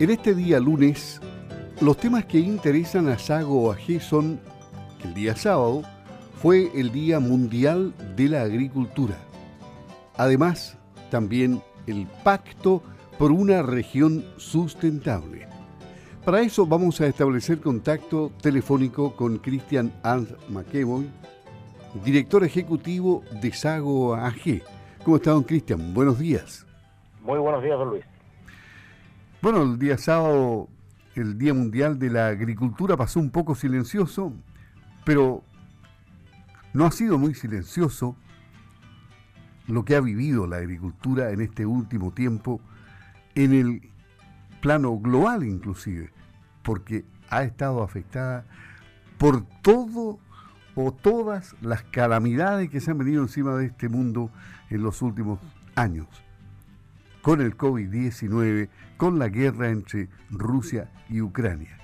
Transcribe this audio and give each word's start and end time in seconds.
En 0.00 0.10
este 0.10 0.34
día 0.34 0.58
lunes, 0.58 1.20
los 1.80 1.96
temas 1.96 2.24
que 2.24 2.40
interesan 2.40 3.06
a 3.06 3.16
Sago 3.16 3.70
AG 3.70 4.00
son 4.00 4.40
que 5.00 5.06
el 5.06 5.14
día 5.14 5.36
sábado 5.36 5.82
fue 6.42 6.68
el 6.74 6.90
Día 6.90 7.20
Mundial 7.20 7.94
de 8.16 8.28
la 8.28 8.42
Agricultura. 8.42 9.16
Además, 10.16 10.76
también 11.12 11.62
el 11.86 12.08
Pacto 12.24 12.82
por 13.20 13.30
una 13.30 13.62
región 13.62 14.24
sustentable. 14.36 15.46
Para 16.24 16.40
eso 16.40 16.66
vamos 16.66 17.00
a 17.00 17.06
establecer 17.06 17.60
contacto 17.60 18.32
telefónico 18.42 19.14
con 19.14 19.38
Christian 19.38 19.92
Ant 20.02 20.30
McEvoy, 20.48 21.06
director 22.04 22.42
ejecutivo 22.42 23.22
de 23.40 23.52
Sago 23.52 24.16
AG. 24.16 24.60
¿Cómo 25.04 25.18
está, 25.18 25.30
don 25.30 25.44
Cristian? 25.44 25.94
Buenos 25.94 26.18
días. 26.18 26.66
Muy 27.22 27.38
buenos 27.38 27.62
días, 27.62 27.78
don 27.78 27.90
Luis. 27.90 28.13
Bueno, 29.44 29.62
el 29.62 29.78
día 29.78 29.98
sábado, 29.98 30.70
el 31.14 31.36
Día 31.36 31.52
Mundial 31.52 31.98
de 31.98 32.08
la 32.08 32.28
Agricultura 32.28 32.96
pasó 32.96 33.20
un 33.20 33.28
poco 33.28 33.54
silencioso, 33.54 34.32
pero 35.04 35.44
no 36.72 36.86
ha 36.86 36.90
sido 36.90 37.18
muy 37.18 37.34
silencioso 37.34 38.16
lo 39.66 39.84
que 39.84 39.96
ha 39.96 40.00
vivido 40.00 40.46
la 40.46 40.56
agricultura 40.56 41.30
en 41.30 41.42
este 41.42 41.66
último 41.66 42.10
tiempo, 42.10 42.58
en 43.34 43.52
el 43.52 43.90
plano 44.62 44.96
global 44.96 45.44
inclusive, 45.44 46.10
porque 46.62 47.04
ha 47.28 47.42
estado 47.42 47.82
afectada 47.82 48.46
por 49.18 49.44
todo 49.60 50.20
o 50.74 50.90
todas 50.90 51.54
las 51.60 51.82
calamidades 51.82 52.70
que 52.70 52.80
se 52.80 52.92
han 52.92 52.96
venido 52.96 53.20
encima 53.20 53.54
de 53.56 53.66
este 53.66 53.90
mundo 53.90 54.30
en 54.70 54.82
los 54.82 55.02
últimos 55.02 55.38
años 55.74 56.08
con 57.24 57.40
el 57.40 57.56
COVID-19, 57.56 58.68
con 58.98 59.18
la 59.18 59.30
guerra 59.30 59.70
entre 59.70 60.08
Rusia 60.30 60.90
y 61.08 61.22
Ucrania. 61.22 61.78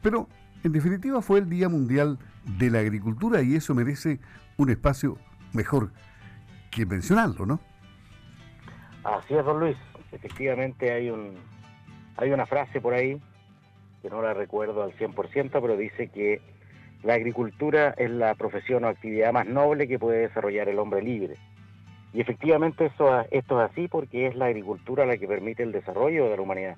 Pero, 0.00 0.28
en 0.62 0.70
definitiva, 0.70 1.20
fue 1.20 1.40
el 1.40 1.50
Día 1.50 1.68
Mundial 1.68 2.16
de 2.44 2.70
la 2.70 2.78
Agricultura 2.78 3.42
y 3.42 3.56
eso 3.56 3.74
merece 3.74 4.20
un 4.56 4.70
espacio 4.70 5.18
mejor 5.52 5.90
que 6.70 6.86
mencionarlo, 6.86 7.44
¿no? 7.44 7.60
Así 9.02 9.34
es, 9.34 9.44
don 9.44 9.58
Luis. 9.58 9.76
Efectivamente 10.12 10.92
hay 10.92 11.10
un 11.10 11.34
hay 12.16 12.30
una 12.30 12.46
frase 12.46 12.80
por 12.80 12.94
ahí 12.94 13.20
que 14.00 14.10
no 14.10 14.22
la 14.22 14.32
recuerdo 14.32 14.84
al 14.84 14.96
100%, 14.96 15.50
pero 15.50 15.76
dice 15.76 16.06
que 16.06 16.40
la 17.02 17.14
agricultura 17.14 17.94
es 17.98 18.10
la 18.10 18.36
profesión 18.36 18.84
o 18.84 18.88
actividad 18.88 19.32
más 19.32 19.46
noble 19.46 19.88
que 19.88 19.98
puede 19.98 20.20
desarrollar 20.20 20.68
el 20.68 20.78
hombre 20.78 21.02
libre 21.02 21.36
y 22.14 22.20
efectivamente 22.20 22.86
eso, 22.86 23.26
esto 23.32 23.60
es 23.60 23.70
así 23.70 23.88
porque 23.88 24.28
es 24.28 24.36
la 24.36 24.46
agricultura 24.46 25.04
la 25.04 25.16
que 25.16 25.26
permite 25.26 25.64
el 25.64 25.72
desarrollo 25.72 26.30
de 26.30 26.36
la 26.36 26.42
humanidad. 26.42 26.76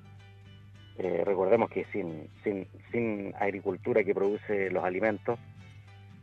Eh, 0.96 1.24
recordemos 1.26 1.68
que 1.68 1.84
sin, 1.92 2.30
sin, 2.42 2.66
sin, 2.90 3.34
agricultura 3.38 4.02
que 4.02 4.14
produce 4.14 4.70
los 4.70 4.82
alimentos, 4.82 5.38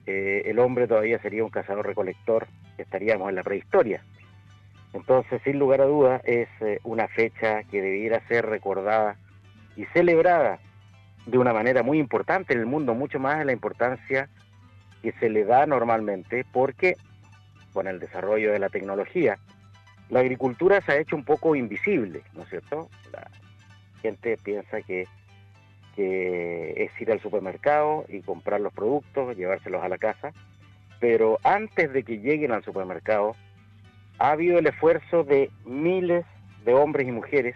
eh, 0.08 0.42
el 0.46 0.58
hombre 0.58 0.88
todavía 0.88 1.20
sería 1.20 1.44
un 1.44 1.52
cazador-recolector, 1.52 2.48
estaríamos 2.80 3.30
en 3.30 3.36
la 3.36 3.44
prehistoria. 3.44 4.04
Entonces, 4.94 5.40
sin 5.44 5.60
lugar 5.60 5.82
a 5.82 5.86
dudas, 5.86 6.22
es 6.26 6.50
eh, 6.62 6.80
una 6.84 7.08
fecha 7.08 7.62
que 7.66 7.84
debiera 7.84 8.28
ser 8.28 8.48
recordada 8.48 9.16
y 9.76 9.86
celebrada 9.94 10.58
de 11.28 11.38
una 11.38 11.54
manera 11.54 11.84
muy 11.84 12.00
importante 12.00 12.54
en 12.54 12.62
el 12.62 12.66
mundo, 12.66 12.96
mucho 12.96 13.20
más 13.20 13.38
de 13.38 13.46
la 13.46 13.54
importancia 13.54 14.28
que 15.04 15.12
se 15.20 15.30
le 15.30 15.46
da 15.46 15.68
normalmente, 15.68 16.46
porque 16.52 16.96
con 17.74 17.88
el 17.88 18.00
desarrollo 18.00 18.52
de 18.52 18.60
la 18.60 18.70
tecnología, 18.70 19.38
la 20.10 20.20
agricultura 20.20 20.80
se 20.82 20.92
ha 20.92 20.98
hecho 20.98 21.16
un 21.16 21.26
poco 21.26 21.56
invisible, 21.56 22.24
¿no 22.34 22.44
es 22.44 22.50
cierto? 22.50 22.90
La 23.12 23.30
gente 24.02 24.38
piensa 24.38 24.82
que, 24.82 25.08
es 25.96 27.02
ir 27.02 27.12
al 27.12 27.22
supermercado 27.22 28.06
y 28.10 28.22
comprar 28.22 28.60
los 28.60 28.74
productos, 28.74 29.38
llevárselos 29.38 29.84
a 29.84 29.90
la 29.90 30.00
casa, 30.00 30.34
pero 31.00 31.38
antes 31.44 31.94
de 31.94 32.04
que 32.04 32.18
lleguen 32.18 32.52
al 32.52 32.64
supermercado, 32.64 33.36
ha 34.18 34.32
habido 34.32 34.58
el 34.58 34.66
esfuerzo 34.66 35.24
de 35.24 35.52
miles 35.66 36.26
de 36.66 36.74
hombres 36.74 37.08
y 37.08 37.12
mujeres 37.12 37.56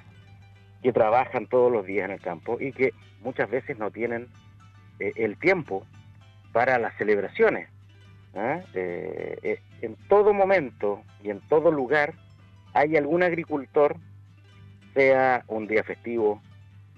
que 0.84 0.94
trabajan 0.94 1.48
todos 1.48 1.72
los 1.72 1.86
días 1.86 2.06
en 2.06 2.12
el 2.12 2.22
campo 2.22 2.58
y 2.60 2.72
que 2.72 2.94
muchas 3.22 3.50
veces 3.50 3.80
no 3.80 3.90
tienen 3.90 4.28
eh, 5.00 5.14
el 5.16 5.38
tiempo 5.38 5.86
para 6.52 6.78
las 6.78 6.96
celebraciones. 6.98 7.70
¿ah? 8.36 8.62
Eh, 8.74 9.38
eh, 9.42 9.60
en 9.82 9.96
todo 10.08 10.34
momento 10.34 11.02
y 11.24 11.30
en 11.30 11.40
todo 11.42 11.72
lugar 11.72 12.14
hay 12.74 12.96
algún 12.96 13.24
agricultor, 13.24 13.96
sea 14.94 15.44
un 15.48 15.68
día 15.68 15.84
festivo, 15.84 16.42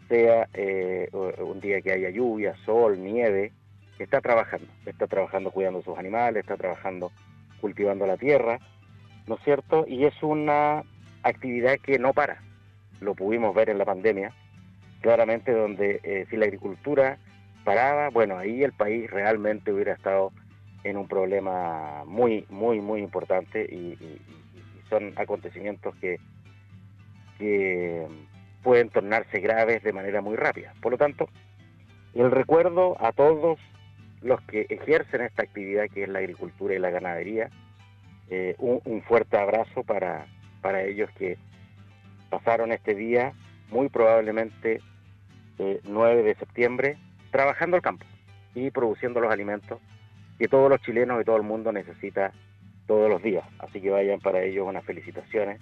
sea 0.07 0.47
eh, 0.53 1.09
un 1.11 1.59
día 1.59 1.81
que 1.81 1.91
haya 1.91 2.09
lluvia, 2.09 2.55
sol, 2.65 3.01
nieve, 3.01 3.51
está 3.97 4.21
trabajando, 4.21 4.67
está 4.85 5.07
trabajando 5.07 5.51
cuidando 5.51 5.81
sus 5.81 5.97
animales, 5.97 6.41
está 6.41 6.57
trabajando 6.57 7.11
cultivando 7.61 8.05
la 8.05 8.17
tierra, 8.17 8.59
¿no 9.27 9.35
es 9.35 9.43
cierto? 9.43 9.85
Y 9.87 10.05
es 10.05 10.23
una 10.23 10.83
actividad 11.23 11.77
que 11.79 11.99
no 11.99 12.13
para. 12.13 12.41
Lo 13.01 13.15
pudimos 13.15 13.53
ver 13.53 13.69
en 13.69 13.77
la 13.77 13.85
pandemia, 13.85 14.33
claramente 15.01 15.51
donde 15.51 16.25
si 16.29 16.37
la 16.37 16.45
agricultura 16.45 17.17
paraba, 17.63 18.09
bueno, 18.09 18.37
ahí 18.37 18.63
el 18.63 18.73
país 18.73 19.09
realmente 19.09 19.71
hubiera 19.71 19.93
estado 19.93 20.31
en 20.83 20.97
un 20.97 21.07
problema 21.07 22.03
muy, 22.05 22.45
muy, 22.49 22.81
muy 22.81 23.01
importante 23.01 23.63
y, 23.63 23.97
son 24.89 25.13
acontecimientos 25.17 25.93
que, 25.97 26.19
que 27.37 28.07
pueden 28.63 28.89
tornarse 28.89 29.39
graves 29.39 29.83
de 29.83 29.93
manera 29.93 30.19
muy 30.19 30.35
rápida. 30.35 30.73
Por 30.81 30.93
lo 30.93 30.97
tanto, 30.97 31.29
el 32.15 32.31
recuerdo 32.31 32.97
a 32.99 33.11
todos 33.11 33.59
los 34.21 34.41
que 34.41 34.65
ejercen 34.67 35.21
esta 35.21 35.43
actividad 35.43 35.85
que 35.93 36.03
es 36.03 36.09
la 36.09 36.19
agricultura 36.19 36.73
y 36.73 36.79
la 36.79 36.89
ganadería, 36.89 37.51
eh, 38.29 38.55
un, 38.57 39.01
fuerte 39.03 39.37
abrazo 39.37 39.83
para, 39.83 40.25
para 40.61 40.83
ellos 40.83 41.09
que 41.17 41.37
pasaron 42.29 42.71
este 42.71 42.95
día, 42.95 43.33
muy 43.69 43.89
probablemente 43.89 44.81
9 45.57 46.19
eh, 46.19 46.23
de 46.23 46.35
septiembre, 46.35 46.97
trabajando 47.31 47.77
el 47.77 47.81
campo 47.81 48.05
y 48.55 48.71
produciendo 48.71 49.19
los 49.19 49.31
alimentos 49.31 49.79
que 50.39 50.47
todos 50.47 50.69
los 50.69 50.81
chilenos 50.81 51.21
y 51.21 51.25
todo 51.25 51.35
el 51.35 51.43
mundo 51.43 51.71
necesita 51.71 52.31
todos 52.87 53.09
los 53.09 53.21
días. 53.21 53.45
Así 53.59 53.81
que 53.81 53.91
vayan 53.91 54.21
para 54.21 54.41
ellos 54.41 54.65
unas 54.65 54.85
felicitaciones 54.85 55.59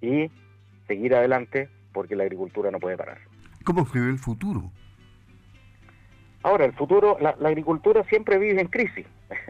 y 0.00 0.30
seguir 0.88 1.14
adelante 1.14 1.68
porque 1.92 2.16
la 2.16 2.24
agricultura 2.24 2.70
no 2.70 2.80
puede 2.80 2.96
parar. 2.96 3.18
¿Cómo 3.64 3.86
se 3.86 4.00
ve 4.00 4.08
el 4.08 4.18
futuro? 4.18 4.72
Ahora, 6.42 6.64
el 6.64 6.72
futuro, 6.72 7.18
la, 7.20 7.30
agricultura 7.30 8.02
siempre 8.04 8.38
vive 8.38 8.60
en 8.60 8.68
crisis. 8.68 9.06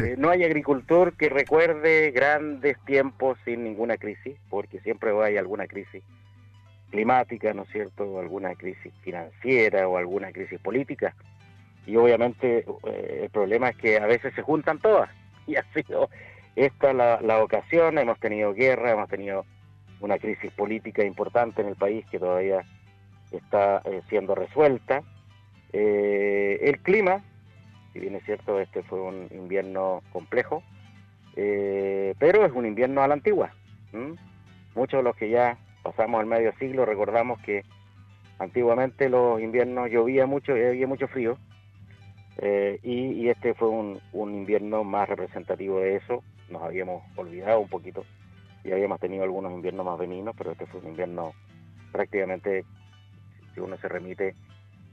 Eh, 0.00 0.14
no 0.18 0.30
hay 0.30 0.44
agricultor 0.44 1.16
que 1.16 1.28
recuerde 1.28 2.10
grandes 2.10 2.76
tiempos 2.84 3.38
sin 3.44 3.64
ninguna 3.64 3.96
crisis, 3.96 4.36
porque 4.50 4.78
siempre 4.80 5.10
hay 5.24 5.38
alguna 5.38 5.66
crisis 5.66 6.04
climática, 6.90 7.54
¿no 7.54 7.62
es 7.62 7.70
cierto? 7.70 8.04
O 8.04 8.20
alguna 8.20 8.54
crisis 8.56 8.92
financiera 9.02 9.88
o 9.88 9.96
alguna 9.96 10.32
crisis 10.32 10.60
política 10.60 11.14
y 11.86 11.96
obviamente 11.96 12.64
eh, 12.84 13.20
el 13.22 13.30
problema 13.30 13.68
es 13.70 13.76
que 13.76 13.98
a 13.98 14.06
veces 14.06 14.34
se 14.34 14.42
juntan 14.42 14.78
todas 14.78 15.08
y 15.46 15.56
ha 15.56 15.64
sido 15.72 16.10
esta 16.56 16.92
la, 16.92 17.20
la 17.20 17.42
ocasión, 17.42 17.98
hemos 17.98 18.18
tenido 18.18 18.52
guerra, 18.54 18.92
hemos 18.92 19.08
tenido 19.08 19.44
una 20.00 20.18
crisis 20.18 20.50
política 20.52 21.04
importante 21.04 21.62
en 21.62 21.68
el 21.68 21.76
país 21.76 22.04
que 22.10 22.18
todavía 22.18 22.64
está 23.30 23.82
eh, 23.84 24.02
siendo 24.08 24.34
resuelta. 24.34 25.02
Eh, 25.72 26.58
el 26.62 26.78
clima, 26.80 27.22
si 27.92 28.00
bien 28.00 28.14
es 28.14 28.24
cierto, 28.24 28.60
este 28.60 28.82
fue 28.82 29.00
un 29.00 29.28
invierno 29.30 30.02
complejo, 30.12 30.62
pero 31.34 32.46
es 32.46 32.52
un 32.52 32.64
invierno 32.64 33.02
a 33.02 33.08
la 33.08 33.14
antigua. 33.14 33.52
Muchos 34.74 34.98
de 34.98 35.02
los 35.02 35.16
que 35.16 35.28
ya 35.28 35.58
pasamos 35.82 36.20
el 36.20 36.26
medio 36.26 36.52
siglo 36.58 36.86
recordamos 36.86 37.40
que 37.40 37.62
antiguamente 38.38 39.08
los 39.08 39.40
inviernos 39.40 39.90
llovía 39.90 40.26
mucho 40.26 40.56
y 40.56 40.62
había 40.62 40.86
mucho 40.86 41.08
frío, 41.08 41.38
eh, 42.38 42.78
y, 42.82 43.28
este 43.28 43.54
fue 43.54 43.68
un, 43.68 44.00
invierno 44.12 44.84
más 44.84 45.08
representativo 45.08 45.80
de 45.80 45.96
eso. 45.96 46.22
Nos 46.50 46.62
habíamos 46.62 47.02
olvidado 47.16 47.60
un 47.60 47.68
poquito 47.68 48.04
y 48.64 48.72
habíamos 48.72 49.00
tenido 49.00 49.24
algunos 49.24 49.52
inviernos 49.52 49.86
más 49.86 49.98
veninos, 49.98 50.34
pero 50.36 50.52
este 50.52 50.66
fue 50.66 50.80
un 50.80 50.88
invierno 50.88 51.32
prácticamente, 51.92 52.64
si 53.54 53.60
uno 53.60 53.76
se 53.78 53.88
remite 53.88 54.34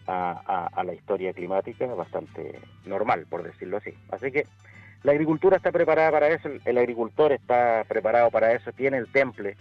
a, 0.08 0.84
la 0.86 0.94
historia 0.94 1.34
climática, 1.34 1.86
bastante 1.88 2.60
normal, 2.86 3.26
por 3.30 3.44
decirlo 3.44 3.78
así. 3.78 3.94
Así 4.10 4.32
que 4.32 4.46
la 5.04 5.12
agricultura 5.12 5.58
está 5.58 5.72
preparada 5.72 6.12
para 6.12 6.28
eso, 6.30 6.50
el 6.64 6.78
agricultor 6.78 7.32
está 7.32 7.84
preparado 7.88 8.32
para 8.32 8.54
eso, 8.54 8.72
tiene 8.72 8.98
el 8.98 9.12
temple 9.12 9.58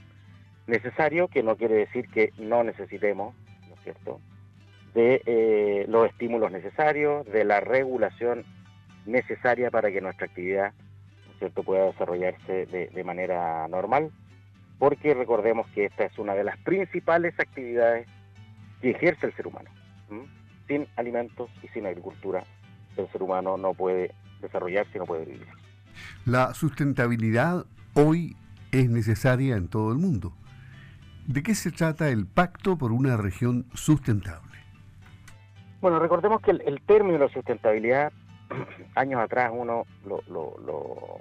necesario, 0.67 1.29
que 1.29 1.43
no 1.43 1.57
quiere 1.57 1.75
decir 1.75 2.09
que 2.09 2.33
no 2.39 2.63
necesitemos, 2.63 3.35
¿no 3.69 3.75
es 3.75 3.81
cierto?, 3.83 4.21
de 4.95 5.23
eh, 5.27 5.87
los 5.89 6.09
estímulos 6.09 6.53
necesarios, 6.53 7.27
de 7.27 7.45
la 7.45 7.61
regulación 7.61 8.45
necesaria 9.07 9.71
para 9.71 9.91
que 9.91 10.01
nuestra 10.01 10.27
actividad 10.27 10.73
cierto? 11.39 11.63
pueda 11.63 11.87
desarrollarse 11.87 12.67
de, 12.67 13.05
manera 13.05 13.67
normal, 13.69 14.11
porque 14.79 15.15
recordemos 15.15 15.67
que 15.75 15.87
esta 15.87 16.05
es 16.05 16.19
una 16.19 16.35
de 16.35 16.45
las 16.45 16.57
principales 16.59 17.35
actividades 17.39 18.07
que 18.81 18.91
ejerce 18.91 19.27
el 19.27 19.35
ser 19.35 19.47
humano. 19.47 19.71
Sin 20.69 20.87
alimentos 20.97 21.51
y 21.63 21.69
sin 21.69 21.87
agricultura, 21.87 22.45
el 22.97 23.11
ser 23.11 23.23
humano 23.23 23.57
no 23.57 23.75
puede 23.75 24.15
desarrollarse 24.41 24.93
y 24.95 24.99
no 24.99 25.07
puede 25.07 25.25
vivir. 25.25 25.49
La 26.25 26.55
sustentabilidad 26.55 27.67
hoy 27.95 28.37
es 28.71 28.89
necesaria 28.89 29.57
en 29.57 29.69
todo 29.69 29.93
el 29.93 29.99
mundo. 29.99 30.33
¿De 31.27 31.43
qué 31.43 31.55
se 31.55 31.71
trata 31.73 32.09
el 32.09 32.27
Pacto 32.27 32.79
por 32.79 32.93
una 32.93 33.17
región 33.17 33.67
sustentable? 33.75 34.52
Bueno, 35.83 35.99
recordemos 35.99 36.41
que 36.41 36.53
el, 36.53 36.81
término 36.87 37.19
de 37.19 37.27
la 37.27 37.33
sustentabilidad, 37.33 38.13
años 38.95 39.21
atrás 39.21 39.51
uno 39.53 39.85
lo, 40.05 41.19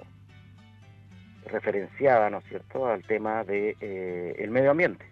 referenciaba, 1.46 2.30
¿no 2.30 2.38
es 2.38 2.44
cierto?, 2.44 2.86
al 2.86 3.02
tema 3.02 3.42
del 3.42 3.76
de, 3.80 4.36
eh, 4.38 4.46
medio 4.48 4.70
ambiente. 4.70 5.04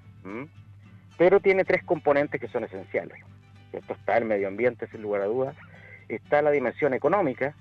Pero 1.18 1.40
tiene 1.40 1.64
tres 1.64 1.82
componentes 1.82 2.40
que 2.40 2.46
son 2.46 2.62
esenciales. 2.62 3.18
¿cierto? 3.72 3.92
Está 3.94 4.18
el 4.18 4.24
medio 4.24 4.46
ambiente, 4.46 4.86
sin 4.86 5.02
lugar 5.02 5.22
a 5.22 5.26
dudas, 5.26 5.56
está 6.08 6.42
la 6.42 6.52
dimensión 6.52 6.94
económica 6.94 7.56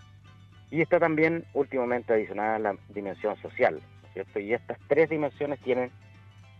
y 0.69 0.81
está 0.81 0.99
también 0.99 1.43
últimamente 1.55 2.13
adicionada 2.13 2.59
la 2.59 2.75
dimensión 2.89 3.35
social. 3.41 3.81
¿cierto? 4.13 4.39
Y 4.39 4.53
estas 4.53 4.77
tres 4.87 5.09
dimensiones 5.09 5.59
tienen 5.61 5.89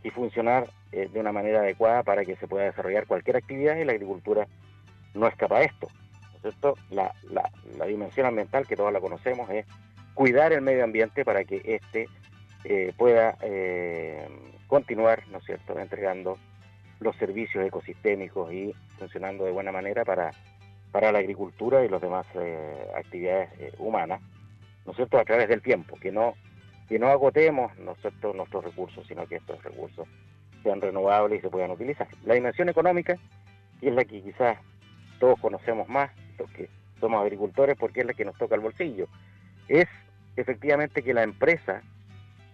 que 0.02 0.10
funcionar 0.10 0.72
eh, 0.92 1.08
de 1.14 1.20
una 1.20 1.32
manera 1.32 1.60
adecuada 1.60 2.02
para 2.02 2.26
que 2.26 2.36
se 2.38 2.48
pueda 2.48 2.66
desarrollar 2.66 3.06
cualquier 3.06 3.38
actividad 3.38 3.78
y 3.78 3.86
la 3.86 3.92
agricultura 3.92 4.48
no 5.14 5.28
escapa 5.28 5.62
esto. 5.62 5.88
¿cierto? 6.42 6.76
La, 6.90 7.14
la, 7.32 7.86
dimensión 7.86 8.26
ambiental, 8.26 8.68
que 8.68 8.76
todos 8.76 8.94
la 8.94 9.00
conocemos, 9.00 9.50
es 9.50 9.66
cuidar 10.14 10.54
el 10.54 10.62
medio 10.62 10.84
ambiente 10.84 11.26
para 11.26 11.44
que 11.44 11.62
éste 11.64 12.08
eh, 12.64 12.94
pueda 12.98 13.38
eh, 13.42 14.28
continuar, 14.68 15.24
¿no 15.30 15.40
es 15.40 15.46
cierto?, 15.46 15.78
entregando 15.80 16.38
los 17.00 17.16
servicios 17.16 17.66
ecosistémicos 17.66 18.52
y 18.52 18.74
funcionando 18.98 19.46
de 19.46 19.52
buena 19.52 19.72
manera 19.72 20.04
para, 20.04 20.32
para 20.92 21.12
la 21.12 21.20
agricultura 21.20 21.86
y 21.86 21.90
las 21.90 22.02
demás 22.02 22.28
eh, 22.36 22.88
actividades 22.96 23.50
humanas, 23.78 24.22
¿no 24.86 24.92
es 24.92 24.98
cierto?, 24.98 25.18
a 25.18 25.26
través 25.26 25.48
del 25.48 25.62
tiempo, 25.62 25.98
que 26.00 26.12
no, 26.12 26.34
que 26.88 27.00
no 27.00 27.08
agotemos, 27.08 27.78
¿no 27.78 27.94
es 27.94 28.02
cierto?, 28.02 28.34
nuestros 28.34 28.66
recursos, 28.66 29.06
sino 29.08 29.26
que 29.28 29.38
estos 29.38 29.64
recursos 29.64 30.08
sean 30.64 30.82
renovables 30.82 31.40
y 31.40 31.42
se 31.42 31.50
puedan 31.50 31.72
utilizar. 31.72 32.08
La 32.26 32.34
dimensión 32.34 32.68
económica, 32.68 33.16
y 33.82 33.88
es 33.88 33.94
la 33.94 34.04
que 34.04 34.22
quizás 34.22 34.58
todos 35.20 35.40
conocemos 35.40 35.88
más, 35.90 36.12
los 36.38 36.50
que 36.52 36.70
somos 37.00 37.22
agricultores, 37.22 37.76
porque 37.78 38.02
es 38.02 38.06
la 38.06 38.14
que 38.14 38.26
nos 38.26 38.38
toca 38.38 38.56
el 38.56 38.62
bolsillo, 38.62 39.08
es 39.68 39.88
efectivamente 40.36 41.04
que 41.04 41.14
la 41.14 41.24
empresa 41.24 41.82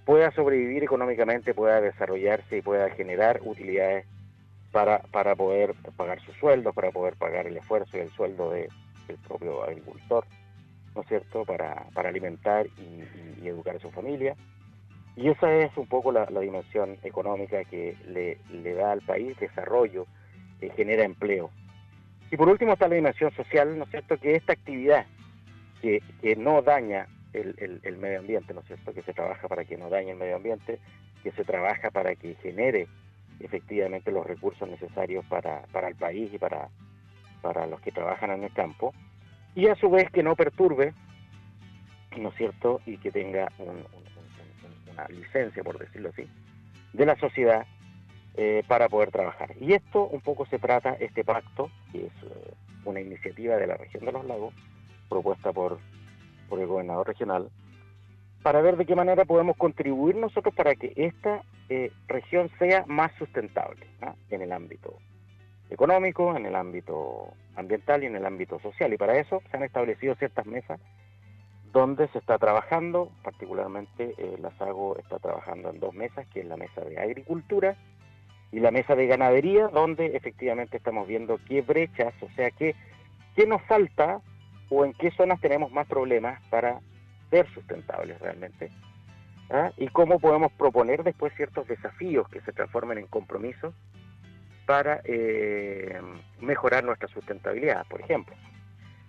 pueda 0.06 0.32
sobrevivir 0.32 0.84
económicamente, 0.84 1.54
pueda 1.54 1.82
desarrollarse 1.82 2.58
y 2.58 2.62
pueda 2.62 2.90
generar 2.92 3.42
utilidades 3.44 4.06
para, 4.72 5.00
para 5.00 5.36
poder 5.36 5.74
pagar 5.96 6.20
sus 6.22 6.36
sueldos, 6.36 6.76
para 6.76 6.92
poder 6.92 7.16
pagar 7.16 7.48
el 7.48 7.58
esfuerzo 7.58 7.98
y 7.98 8.02
el 8.02 8.12
sueldo 8.12 8.52
de, 8.52 8.70
del 9.08 9.18
propio 9.18 9.64
agricultor, 9.64 10.26
¿no 10.94 11.02
es 11.02 11.08
cierto?, 11.08 11.46
para, 11.46 11.88
para 11.94 12.10
alimentar 12.10 12.68
y, 12.78 13.48
educar 13.48 13.76
a 13.76 13.80
su 13.80 13.92
familia. 13.92 14.36
Y 15.16 15.30
esa 15.30 15.54
es 15.56 15.76
un 15.78 15.86
poco 15.88 16.12
la, 16.12 16.26
dimensión 16.26 16.98
económica 17.04 17.64
que 17.64 17.96
le, 18.08 18.40
le, 18.52 18.74
da 18.74 18.92
al 18.92 19.02
país 19.02 19.38
desarrollo, 19.40 20.08
que 20.60 20.72
genera 20.72 21.04
empleo. 21.04 21.52
Y 22.36 22.38
por 22.38 22.50
último 22.50 22.74
está 22.74 22.90
la 22.90 22.96
dimensión 22.96 23.32
social, 23.32 23.78
¿no 23.78 23.86
es 23.86 23.92
cierto?, 23.92 24.18
que 24.18 24.36
esta 24.36 24.52
actividad 24.52 25.06
que, 25.82 26.04
que 26.22 26.36
no 26.36 26.62
daña 26.62 27.08
el, 27.32 27.98
medio 27.98 28.20
ambiente, 28.20 28.54
¿no 28.54 28.60
es 28.60 28.68
cierto? 28.68 28.94
Que 28.94 29.04
se 29.04 29.14
trabaja 29.14 29.48
para 29.48 29.64
que 29.64 29.78
no 29.78 29.90
dañe 29.90 30.12
el 30.12 30.18
medio 30.18 30.36
ambiente, 30.36 30.80
que 31.24 31.32
se 31.32 31.46
trabaja 31.46 31.92
para 31.92 32.14
que 32.18 32.36
genere 32.44 32.90
efectivamente 33.40 34.12
los 34.12 34.28
recursos 34.28 34.68
necesarios 34.68 35.24
para, 35.28 35.62
para 35.72 35.88
el 35.88 35.96
país 35.96 36.30
y 36.34 36.38
para, 36.38 36.68
para 37.42 37.68
los 37.68 37.80
que 37.80 37.94
trabajan 37.94 38.32
en 38.32 38.44
el 38.44 38.52
campo, 38.52 38.94
y 39.56 39.68
a 39.68 39.76
su 39.76 39.90
vez 39.90 40.12
que 40.12 40.22
no 40.22 40.36
perturbe, 40.36 40.94
¿no 42.18 42.28
es 42.28 42.36
cierto? 42.36 42.82
Y 42.86 42.98
que 42.98 43.12
tenga 43.12 43.48
una 43.60 45.08
licencia, 45.08 45.64
por 45.64 45.80
decirlo 45.80 46.10
así, 46.10 46.28
de 46.92 47.06
la 47.06 47.16
sociedad 47.16 47.66
eh, 48.38 48.64
para 48.68 48.90
poder 48.90 49.12
trabajar. 49.12 49.56
Y 49.60 49.74
esto 49.74 50.08
un 50.08 50.22
poco 50.22 50.46
se 50.46 50.60
trata, 50.60 50.94
este 51.00 51.24
pacto, 51.24 51.70
que 51.92 52.08
es 52.08 52.14
eh, 52.24 52.54
una 52.86 53.02
iniciativa 53.02 53.56
de 53.56 53.68
la 53.68 53.78
región 53.78 54.06
de 54.06 54.12
los 54.12 54.26
lagos, 54.26 54.54
propuesta 55.10 55.54
por 55.54 55.80
por 56.48 56.60
el 56.60 56.68
gobernador 56.68 57.08
regional, 57.08 57.50
para 58.44 58.62
ver 58.62 58.78
de 58.78 58.86
qué 58.86 58.96
manera 58.96 59.26
podemos 59.26 59.58
contribuir 59.58 60.16
nosotros 60.16 60.54
para 60.54 60.76
que 60.76 60.94
esta 60.96 61.42
eh, 61.70 61.92
región 62.08 62.50
sea 62.60 62.86
más 62.88 63.12
sustentable 63.18 63.88
en 64.30 64.42
el 64.42 64.52
ámbito 64.52 65.00
económico, 65.70 66.36
en 66.36 66.46
el 66.46 66.56
ámbito 66.56 67.34
ambiental 67.56 68.04
y 68.04 68.06
en 68.06 68.16
el 68.16 68.26
ámbito 68.26 68.60
social. 68.60 68.94
Y 68.94 68.98
para 68.98 69.18
eso 69.18 69.42
se 69.50 69.58
han 69.58 69.64
establecido 69.64 70.14
ciertas 70.16 70.46
mesas 70.46 70.80
donde 71.74 72.08
se 72.10 72.20
está 72.20 72.38
trabajando, 72.38 73.12
particularmente 73.24 74.14
eh, 74.18 74.38
la 74.40 74.56
SAGO 74.58 74.98
está 74.98 75.20
trabajando 75.20 75.72
en 75.72 75.80
dos 75.80 75.94
mesas, 75.94 76.26
que 76.28 76.42
es 76.42 76.46
la 76.46 76.56
mesa 76.56 76.82
de 76.82 77.00
agricultura 77.00 77.76
y 78.52 78.60
la 78.60 78.72
mesa 78.72 78.96
de 78.96 79.08
ganadería, 79.08 79.68
donde 79.68 80.16
efectivamente 80.16 80.78
estamos 80.78 81.08
viendo 81.08 81.40
qué 81.48 81.62
brechas, 81.62 82.14
o 82.22 82.30
sea, 82.36 82.52
qué, 82.52 82.76
qué 83.36 83.46
nos 83.46 83.62
falta 83.64 84.22
o 84.70 84.86
en 84.86 84.94
qué 84.94 85.12
zonas 85.12 85.40
tenemos 85.42 85.72
más 85.72 85.88
problemas 85.88 86.42
para 86.50 86.80
ser 87.30 87.48
sustentables 87.54 88.20
realmente. 88.20 88.72
¿ah? 89.50 89.72
Y 89.78 89.88
cómo 89.90 90.20
podemos 90.20 90.52
proponer 90.54 91.04
después 91.04 91.34
ciertos 91.36 91.68
desafíos 91.68 92.28
que 92.30 92.42
se 92.42 92.52
transformen 92.52 92.98
en 92.98 93.08
compromisos 93.08 93.74
para 94.66 95.02
eh, 95.04 96.02
mejorar 96.42 96.84
nuestra 96.84 97.08
sustentabilidad, 97.10 97.86
por 97.88 98.02
ejemplo. 98.02 98.36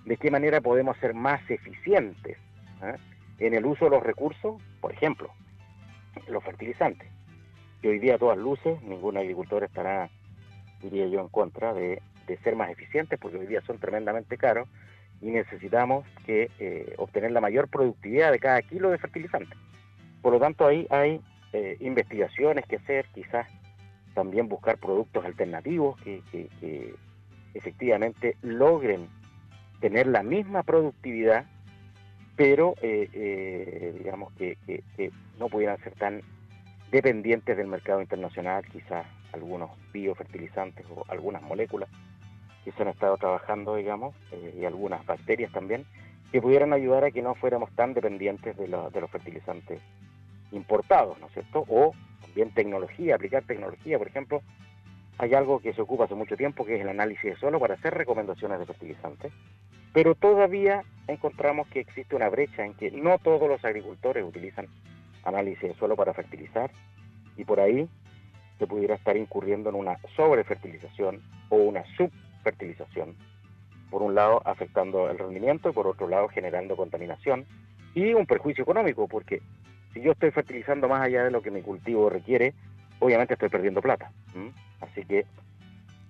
De 0.05 0.17
qué 0.17 0.31
manera 0.31 0.61
podemos 0.61 0.97
ser 0.99 1.15
más 1.15 1.41
eficientes 1.51 2.37
¿ah? 2.83 2.97
en 3.39 3.55
el 3.55 3.65
uso 3.65 3.87
de 3.87 3.93
los 3.93 4.03
recursos, 4.03 4.61
por 4.81 4.93
ejemplo, 4.93 5.31
los 6.29 6.43
fertilizantes. 6.45 7.16
Y 7.87 7.89
hoy 7.89 8.01
día 8.01 8.17
a 8.17 8.19
todas 8.19 8.37
luces, 8.37 8.83
ningún 8.83 9.17
agricultor 9.17 9.63
estará, 9.63 10.11
diría 10.83 11.07
yo, 11.07 11.21
en 11.21 11.29
contra 11.29 11.73
de, 11.73 12.03
de 12.27 12.37
ser 12.39 12.57
más 12.57 12.69
eficientes, 12.69 13.17
porque 13.17 13.39
hoy 13.39 13.47
día 13.47 13.61
son 13.65 13.79
tremendamente 13.79 14.37
caros 14.37 14.69
y 15.21 15.27
necesitamos 15.27 16.05
que 16.27 16.51
eh, 16.59 16.95
obtener 16.99 17.31
la 17.31 17.41
mayor 17.41 17.69
productividad 17.69 18.33
de 18.33 18.41
cada 18.41 18.61
kilo 18.63 18.91
de 18.91 18.99
fertilizante. 18.99 19.55
Por 20.21 20.33
lo 20.33 20.41
tanto, 20.41 20.67
ahí 20.67 20.89
hay 20.91 21.21
eh, 21.53 21.77
investigaciones 21.79 22.67
que 22.67 22.75
hacer, 22.75 23.07
quizás 23.15 23.47
también 24.15 24.49
buscar 24.49 24.79
productos 24.79 25.25
alternativos 25.25 25.97
que, 26.01 26.93
efectivamente 27.55 28.37
logren 28.43 29.07
tener 29.81 30.09
la 30.09 30.25
misma 30.25 30.65
productividad, 30.65 31.47
pero 32.35 32.75
eh, 32.83 33.95
digamos 33.97 34.33
que, 34.33 34.59
que 34.67 35.13
no 35.39 35.49
pudieran 35.49 35.79
ser 35.85 35.93
tan 35.93 36.21
dependientes 36.91 37.57
del 37.57 37.67
mercado 37.67 38.01
internacional, 38.01 38.65
quizás 38.67 39.07
algunos 39.33 39.71
biofertilizantes 39.93 40.87
o 40.95 41.05
algunas 41.09 41.43
moléculas 41.43 41.89
que 42.65 42.73
se 42.73 42.83
han 42.83 42.89
estado 42.89 43.17
trabajando, 43.17 43.77
digamos, 43.77 44.15
eh, 44.33 44.59
y 44.61 44.65
algunas 44.65 45.05
bacterias 45.07 45.53
también, 45.53 45.85
que 46.33 46.41
pudieran 46.41 46.73
ayudar 46.73 47.05
a 47.05 47.11
que 47.11 47.23
no 47.23 47.35
fuéramos 47.35 47.71
tan 47.73 47.95
dependientes 47.95 48.57
de, 48.57 48.67
de 48.67 49.01
los 49.01 49.11
fertilizantes 49.11 49.81
importados, 50.53 51.19
¿no 51.21 51.27
es 51.27 51.33
cierto? 51.33 51.65
O 51.69 51.95
también 52.23 52.53
tecnología, 52.53 53.15
aplicar 53.15 53.45
tecnología, 53.45 53.99
por 53.99 54.09
ejemplo, 54.09 54.43
hay 55.19 55.35
algo 55.35 55.61
que 55.61 55.73
se 55.73 55.81
ocupa 55.81 56.05
hace 56.05 56.15
mucho 56.15 56.37
tiempo, 56.37 56.65
que 56.65 56.77
es 56.77 56.81
el 56.81 56.89
análisis 56.89 57.25
de 57.25 57.37
suelo 57.37 57.59
para 57.59 57.75
hacer 57.75 57.95
recomendaciones 57.95 58.59
de 58.59 58.67
fertilizantes, 58.67 59.33
pero 59.93 60.15
todavía 60.15 60.83
encontramos 61.09 61.69
que 61.69 61.81
existe 61.81 62.17
una 62.17 62.29
brecha 62.29 62.67
en 62.67 62.75
que 62.75 62.91
no 62.91 63.19
todos 63.19 63.49
los 63.49 63.65
agricultores 63.65 64.25
utilizan 64.25 64.67
análisis 65.27 65.63
de 65.63 65.75
suelo 65.75 65.97
para 65.97 66.15
fertilizar 66.15 66.71
y 67.37 67.45
por 67.45 67.61
ahí 67.61 67.89
se 68.59 68.67
pudiera 68.67 68.95
estar 68.95 69.17
incurriendo 69.17 69.69
en 69.69 69.75
una 69.75 69.99
sobrefertilización 70.17 71.23
o 71.51 71.57
una 71.57 71.85
sub 71.97 72.11
fertilización. 72.43 73.15
Por 73.91 74.03
un 74.03 74.15
lado, 74.15 74.41
afectando 74.45 75.11
el 75.11 75.19
rendimiento 75.19 75.69
y 75.69 75.73
por 75.73 75.87
otro 75.87 76.09
lado, 76.09 76.29
generando 76.29 76.77
contaminación 76.77 77.45
y 77.95 78.15
un 78.15 78.27
perjuicio 78.27 78.63
económico, 78.63 79.07
porque 79.09 79.43
si 79.93 80.01
yo 80.01 80.13
estoy 80.13 80.31
fertilizando 80.31 80.89
más 80.89 81.03
allá 81.03 81.25
de 81.25 81.31
lo 81.31 81.43
que 81.43 81.51
mi 81.51 81.63
cultivo 81.63 82.09
requiere, 82.09 82.55
obviamente 82.99 83.35
estoy 83.35 83.49
perdiendo 83.49 83.83
plata. 83.83 84.11
Así 84.81 85.05
que 85.05 85.27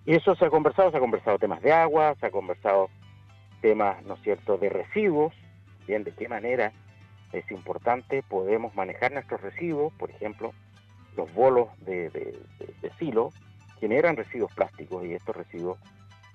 eso 0.07 0.35
se 0.37 0.45
ha 0.45 0.51
conversado, 0.51 0.91
se 0.91 0.97
ha 0.97 1.01
conversado 1.01 1.39
temas 1.39 1.61
de 1.63 1.73
agua, 1.73 2.15
se 2.21 2.27
ha 2.27 2.31
conversado 2.31 2.89
temas, 3.61 4.03
¿no 4.05 4.15
es 4.15 4.23
cierto?, 4.23 4.57
de 4.57 4.69
residuos, 4.69 5.35
bien, 5.87 6.05
de 6.05 6.13
qué 6.13 6.29
manera 6.29 6.73
es 7.39 7.51
importante 7.51 8.23
podemos 8.23 8.75
manejar 8.75 9.13
nuestros 9.13 9.41
residuos, 9.41 9.93
por 9.95 10.11
ejemplo, 10.11 10.53
los 11.17 11.33
bolos 11.35 11.69
de, 11.81 12.11
de, 12.11 12.39
de 12.83 12.91
silo 12.99 13.31
generan 13.81 14.17
residuos 14.17 14.53
plásticos 14.53 15.05
y 15.05 15.15
estos 15.15 15.37
residuos 15.37 15.79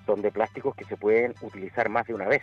son 0.06 0.22
de 0.22 0.32
plásticos 0.32 0.76
que 0.76 0.86
se 0.86 0.98
pueden 0.98 1.34
utilizar 1.42 1.90
más 1.90 2.08
de 2.08 2.14
una 2.14 2.28
vez. 2.28 2.42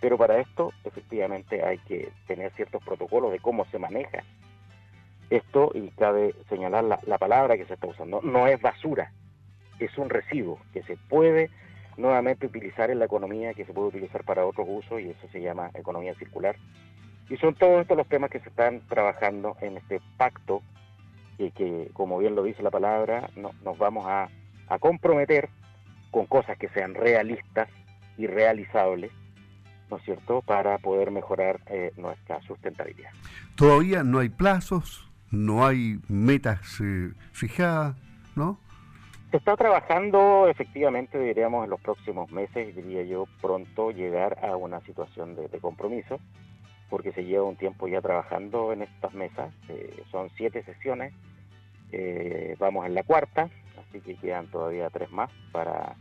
Pero 0.00 0.16
para 0.16 0.38
esto, 0.38 0.72
efectivamente, 0.84 1.64
hay 1.64 1.78
que 1.78 2.12
tener 2.26 2.52
ciertos 2.52 2.82
protocolos 2.84 3.32
de 3.32 3.40
cómo 3.40 3.64
se 3.66 3.78
maneja 3.78 4.22
esto 5.30 5.70
y 5.74 5.88
cabe 5.90 6.34
señalar 6.48 6.84
la, 6.84 7.18
palabra 7.18 7.56
que 7.56 7.66
se 7.66 7.74
está 7.74 7.86
usando. 7.86 8.20
No 8.22 8.46
es 8.46 8.60
basura, 8.60 9.12
es 9.78 9.96
un 9.98 10.08
residuo 10.08 10.58
que 10.72 10.82
se 10.84 10.96
puede 10.96 11.50
nuevamente 11.96 12.46
utilizar 12.46 12.90
en 12.90 12.98
la 12.98 13.06
economía, 13.06 13.54
que 13.54 13.64
se 13.64 13.72
puede 13.72 13.88
utilizar 13.88 14.24
para 14.24 14.46
otros 14.46 14.66
usos 14.70 15.00
y 15.00 15.10
eso 15.10 15.28
se 15.30 15.40
llama 15.40 15.70
economía 15.74 16.14
circular. 16.14 16.56
Y 17.30 17.36
son 17.36 17.54
todos 17.54 17.82
estos 17.82 17.96
los 17.96 18.08
temas 18.08 18.30
que 18.30 18.40
se 18.40 18.48
están 18.48 18.80
trabajando 18.88 19.56
en 19.60 19.76
este 19.76 20.00
pacto 20.16 20.62
que, 21.36 21.50
que 21.52 21.90
como 21.92 22.18
bien 22.18 22.34
lo 22.34 22.42
dice 22.42 22.62
la 22.62 22.70
palabra, 22.70 23.30
no, 23.36 23.52
nos 23.62 23.78
vamos 23.78 24.06
a, 24.06 24.28
a 24.68 24.78
comprometer 24.78 25.48
con 26.10 26.26
cosas 26.26 26.58
que 26.58 26.68
sean 26.70 26.94
realistas 26.94 27.68
y 28.16 28.26
realizables, 28.26 29.12
¿no 29.90 29.98
es 29.98 30.04
cierto?, 30.04 30.42
para 30.42 30.78
poder 30.78 31.10
mejorar 31.10 31.60
eh, 31.66 31.92
nuestra 31.96 32.40
sustentabilidad. 32.42 33.10
Todavía 33.54 34.02
no 34.02 34.18
hay 34.18 34.28
plazos, 34.28 35.08
no 35.30 35.66
hay 35.66 36.00
metas 36.08 36.80
eh, 36.80 37.12
fijadas, 37.32 37.96
¿no? 38.34 38.58
Se 39.30 39.36
está 39.36 39.56
trabajando, 39.56 40.48
efectivamente, 40.48 41.18
diríamos 41.18 41.64
en 41.64 41.70
los 41.70 41.80
próximos 41.80 42.30
meses, 42.32 42.74
diría 42.74 43.02
yo, 43.02 43.26
pronto 43.42 43.90
llegar 43.90 44.38
a 44.42 44.56
una 44.56 44.80
situación 44.80 45.36
de, 45.36 45.48
compromiso, 45.60 46.18
porque 46.88 47.12
se 47.12 47.24
lleva 47.24 47.44
un 47.44 47.56
tiempo 47.56 47.88
ya 47.88 48.00
trabajando 48.00 48.72
en 48.72 48.82
estas 48.82 49.12
mesas, 49.14 49.52
eh, 49.68 50.02
son 50.10 50.30
siete 50.36 50.62
sesiones, 50.64 51.12
eh, 51.92 52.56
vamos 52.58 52.86
en 52.86 52.94
la 52.94 53.02
cuarta, 53.02 53.48
así 53.78 54.00
que 54.00 54.16
quedan 54.16 54.46
todavía 54.48 54.90
tres 54.90 55.10
más 55.10 55.30
para, 55.52 55.96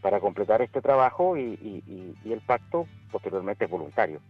para 0.00 0.20
completar 0.20 0.62
este 0.62 0.80
trabajo 0.80 1.36
y, 1.36 2.14
el 2.24 2.40
pacto 2.40 2.86
posteriormente 3.10 3.64
es 3.64 3.70
voluntario, 3.70 4.20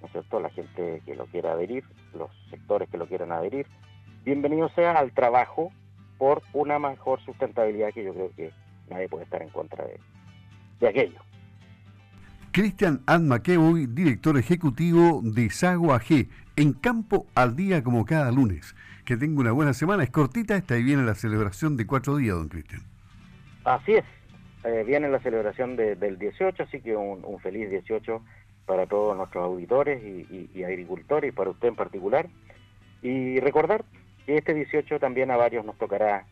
¿no 0.00 0.06
es 0.06 0.12
cierto? 0.12 0.40
La 0.40 0.50
gente 0.50 1.02
que 1.04 1.14
lo 1.14 1.26
quiera 1.26 1.52
adherir, 1.52 1.84
los 2.14 2.30
sectores 2.48 2.88
que 2.88 2.96
lo 2.96 3.06
quieran 3.06 3.32
adherir, 3.32 3.66
bienvenido 4.24 4.68
sea 4.70 4.92
al 4.92 5.12
trabajo 5.12 5.72
por 6.16 6.42
una 6.54 6.78
mejor 6.78 7.20
sustentabilidad 7.20 7.92
que 7.92 8.04
yo 8.04 8.14
creo 8.14 8.30
que 8.34 8.50
nadie 8.88 9.08
puede 9.08 9.24
estar 9.24 9.42
en 9.42 9.50
contra 9.50 9.84
de 10.80 10.88
aquello. 10.88 11.20
Cristian 12.54 13.02
Admaquevoy, 13.06 13.86
director 13.86 14.38
ejecutivo 14.38 15.22
de 15.24 15.50
Sago 15.50 15.92
AG, 15.92 16.28
en 16.54 16.72
campo 16.72 17.26
al 17.34 17.56
día 17.56 17.82
como 17.82 18.04
cada 18.04 18.30
lunes. 18.30 18.76
Que 19.04 19.16
tenga 19.16 19.40
una 19.40 19.50
buena 19.50 19.74
semana, 19.74 20.04
es 20.04 20.10
cortita 20.10 20.54
esta 20.54 20.78
y 20.78 20.84
viene 20.84 21.02
la 21.02 21.16
celebración 21.16 21.76
de 21.76 21.84
cuatro 21.84 22.16
días, 22.16 22.36
don 22.36 22.48
Cristian. 22.48 22.82
Así 23.64 23.94
es, 23.94 24.04
eh, 24.62 24.84
viene 24.86 25.08
la 25.08 25.18
celebración 25.18 25.74
del 25.74 26.16
18, 26.16 26.62
así 26.62 26.80
que 26.80 26.94
un, 26.94 27.40
feliz 27.40 27.70
18 27.70 28.22
para 28.66 28.86
todos 28.86 29.16
nuestros 29.16 29.42
auditores 29.42 30.00
y, 30.04 30.48
y 30.54 30.62
agricultores 30.62 31.30
y 31.30 31.32
para 31.32 31.50
usted 31.50 31.66
en 31.66 31.74
particular. 31.74 32.28
Y 33.02 33.40
recordar 33.40 33.84
y 34.28 34.34
este 34.34 34.54
18 34.54 35.00
también 35.00 35.32
a 35.32 35.36
varios 35.36 35.64
nos 35.64 35.76
tocará 35.76 36.24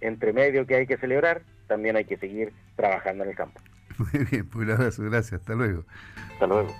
entre 0.00 0.32
medio 0.32 0.68
que 0.68 0.76
hay 0.76 0.86
que 0.86 0.98
celebrar, 0.98 1.42
también 1.66 1.96
hay 1.96 2.04
que 2.04 2.16
seguir 2.16 2.52
trabajando 2.76 3.24
en 3.24 3.30
el 3.30 3.36
campo. 3.36 3.60
Muy 4.12 4.24
bien, 4.24 4.48
pues 4.48 4.66
un 4.66 4.72
abrazo, 4.72 5.02
gracias, 5.04 5.40
hasta 5.40 5.54
luego. 5.54 5.84
Hasta 6.32 6.46
luego. 6.46 6.74